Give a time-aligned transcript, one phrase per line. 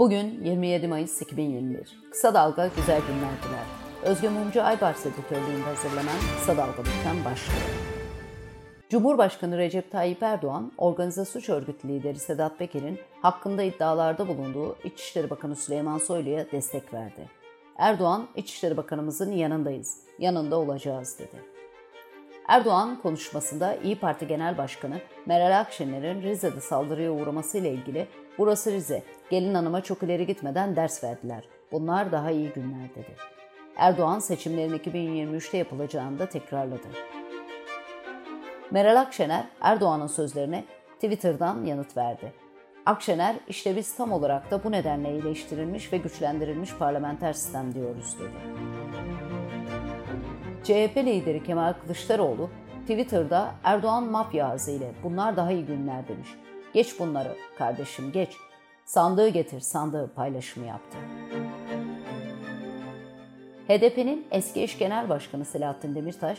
[0.00, 1.98] Bugün 27 Mayıs 2021.
[2.10, 3.64] Kısa Dalga güzel günler diler.
[4.02, 7.62] Özgür Mumcu Aybars editörlüğünde hazırlanan Kısa Dalga Bülten başlıyor.
[8.88, 15.56] Cumhurbaşkanı Recep Tayyip Erdoğan, organize suç örgütü lideri Sedat Peker'in hakkında iddialarda bulunduğu İçişleri Bakanı
[15.56, 17.28] Süleyman Soylu'ya destek verdi.
[17.78, 21.60] Erdoğan, İçişleri Bakanımızın yanındayız, yanında olacağız dedi.
[22.48, 28.06] Erdoğan konuşmasında İyi Parti Genel Başkanı Meral Akşener'in Rize'de saldırıya uğramasıyla ilgili
[28.38, 31.44] burası Rize, gelin hanıma çok ileri gitmeden ders verdiler.
[31.72, 33.16] Bunlar daha iyi günler dedi.
[33.76, 36.88] Erdoğan seçimlerin 2023'te yapılacağını da tekrarladı.
[38.70, 42.32] Meral Akşener Erdoğan'ın sözlerine Twitter'dan yanıt verdi.
[42.86, 48.30] Akşener işte biz tam olarak da bu nedenle iyileştirilmiş ve güçlendirilmiş parlamenter sistem diyoruz dedi.
[50.64, 56.28] CHP lideri Kemal Kılıçdaroğlu Twitter'da Erdoğan mafya ile bunlar daha iyi günler demiş.
[56.74, 58.36] Geç bunları kardeşim geç.
[58.84, 60.98] Sandığı getir sandığı paylaşımı yaptı.
[63.68, 66.38] HDP'nin eski eş genel başkanı Selahattin Demirtaş,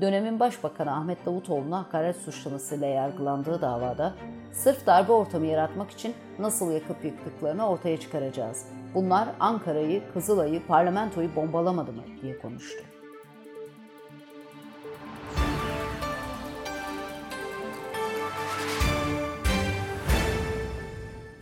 [0.00, 4.14] dönemin başbakanı Ahmet Davutoğlu'na hakaret suçlamasıyla yargılandığı davada
[4.52, 8.66] sırf darbe ortamı yaratmak için nasıl yakıp yıktıklarını ortaya çıkaracağız.
[8.94, 12.91] Bunlar Ankara'yı, Kızılay'ı, parlamentoyu bombalamadı mı diye konuştu.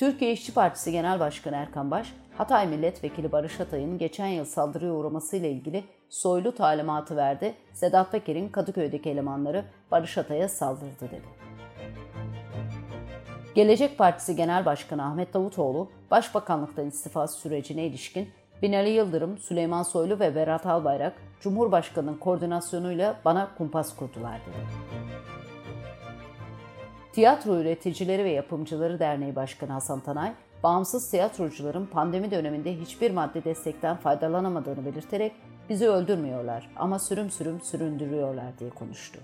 [0.00, 5.48] Türkiye İşçi Partisi Genel Başkanı Erkan Baş, Hatay Milletvekili Barış Hatay'ın geçen yıl saldırıya uğramasıyla
[5.48, 7.54] ilgili soylu talimatı verdi.
[7.72, 11.22] Sedat Peker'in Kadıköy'deki elemanları Barış Hatay'a saldırdı dedi.
[13.54, 18.28] Gelecek Partisi Genel Başkanı Ahmet Davutoğlu, Başbakanlıktan istifası sürecine ilişkin
[18.62, 24.99] Binali Yıldırım, Süleyman Soylu ve Berat Albayrak, Cumhurbaşkanı'nın koordinasyonuyla bana kumpas kurdular dedi.
[27.20, 30.32] Tiyatro Üreticileri ve Yapımcıları Derneği Başkanı Hasan Tanay,
[30.62, 35.32] bağımsız tiyatrocuların pandemi döneminde hiçbir madde destekten faydalanamadığını belirterek
[35.68, 39.20] bizi öldürmüyorlar ama sürüm sürüm süründürüyorlar diye konuştu.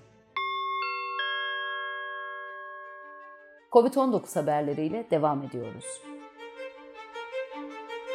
[3.72, 6.00] Covid-19 haberleriyle devam ediyoruz.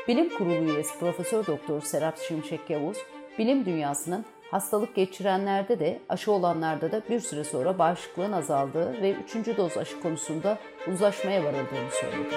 [0.08, 2.98] Bilim Kurulu üyesi Profesör Doktor Serap Şimşek Yavuz,
[3.38, 9.58] bilim dünyasının Hastalık geçirenlerde de aşı olanlarda da bir süre sonra bağışıklığın azaldığı ve üçüncü
[9.58, 10.58] doz aşı konusunda
[10.88, 12.36] uzlaşmaya varıldığını söyledi.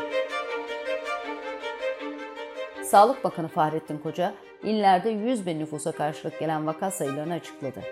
[2.84, 7.82] Sağlık Bakanı Fahrettin Koca, illerde 100 bin nüfusa karşılık gelen vaka sayılarını açıkladı.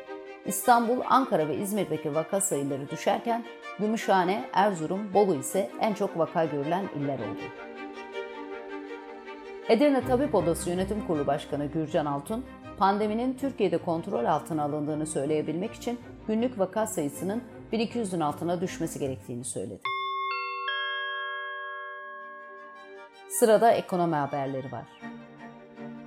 [0.47, 3.45] İstanbul, Ankara ve İzmir'deki vaka sayıları düşerken
[3.79, 7.43] Gümüşhane, Erzurum, Bolu ise en çok vaka görülen iller oldu.
[9.69, 12.45] Edirne Tabip Odası Yönetim Kurulu Başkanı Gürcan Altun,
[12.83, 19.81] pandeminin Türkiye'de kontrol altına alındığını söyleyebilmek için günlük vaka sayısının 1200'ün altına düşmesi gerektiğini söyledi.
[23.29, 24.85] Sırada ekonomi haberleri var.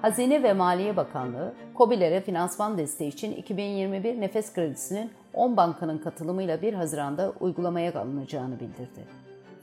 [0.02, 6.74] Hazine ve Maliye Bakanlığı, COBİ'lere finansman desteği için 2021 nefes kredisinin 10 bankanın katılımıyla 1
[6.74, 9.08] Haziran'da uygulamaya alınacağını bildirdi.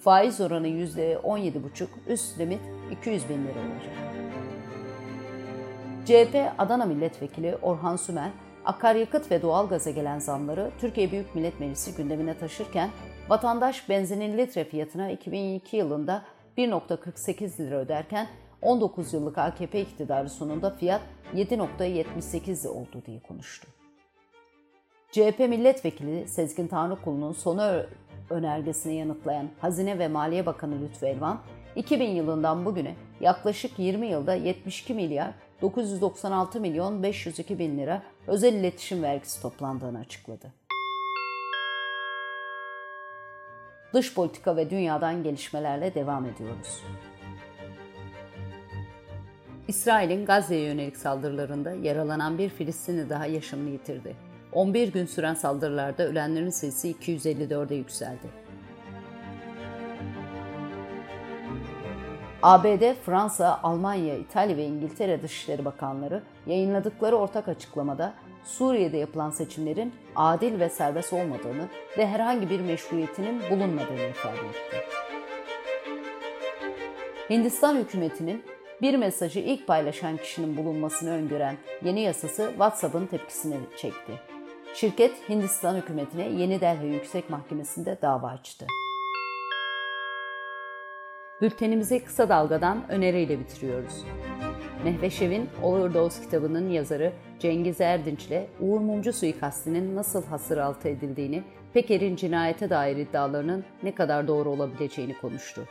[0.01, 2.61] Faiz oranı %17,5, üst limit
[2.93, 4.32] 200 bin lira olacak.
[6.07, 8.31] CHP Adana Milletvekili Orhan Sümer,
[8.65, 12.91] akaryakıt ve doğalgaza gelen zamları Türkiye Büyük Millet Meclisi gündemine taşırken
[13.29, 16.23] vatandaş benzinin litre fiyatına 2002 yılında
[16.59, 18.27] 1.48 lira öderken
[18.63, 21.01] 19 yıllık AKP iktidarı sonunda fiyat
[21.35, 23.69] 7.78 oldu diye konuştu.
[25.13, 27.83] CHP milletvekili Sezgin Tanrıkulu'nun sonu
[28.31, 31.41] önergesini yanıtlayan Hazine ve Maliye Bakanı Lütfü Elvan,
[31.77, 39.03] 2000 yılından bugüne yaklaşık 20 yılda 72 milyar 996 milyon 502 bin lira özel iletişim
[39.03, 40.53] vergisi toplandığını açıkladı.
[43.95, 46.83] Dış politika ve dünyadan gelişmelerle devam ediyoruz.
[49.69, 54.17] İsrail'in Gazze'ye yönelik saldırılarında yaralanan bir Filistinli daha yaşamını yitirdi.
[54.53, 58.42] 11 gün süren saldırılarda ölenlerin sayısı 254'e yükseldi.
[62.43, 70.61] ABD, Fransa, Almanya, İtalya ve İngiltere Dışişleri Bakanları yayınladıkları ortak açıklamada Suriye'de yapılan seçimlerin adil
[70.61, 71.69] ve serbest olmadığını
[71.99, 74.77] ve herhangi bir meşruiyetinin bulunmadığını ifade etti.
[77.31, 78.45] Hindistan hükümetinin
[78.83, 84.13] bir mesajı ilk paylaşan kişinin bulunmasını öngören yeni yasası WhatsApp'ın tepkisini çekti.
[84.75, 88.67] Şirket Hindistan hükümetine Yeni Delhi Yüksek Mahkemesi'nde dava açtı.
[91.43, 94.05] Bültenimizi kısa dalgadan öneriyle bitiriyoruz.
[94.85, 101.43] Mehveşev'in Overdose kitabının yazarı Cengiz Erdinç ile Uğur Mumcu suikastinin nasıl hasır altı edildiğini,
[101.75, 105.63] Peker'in cinayete dair iddialarının ne kadar doğru olabileceğini konuştu.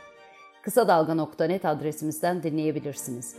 [0.62, 3.36] Kısa Dalga.net adresimizden dinleyebilirsiniz.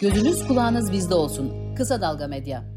[0.00, 1.74] Gözünüz kulağınız bizde olsun.
[1.76, 2.73] Kısa Dalga Medya.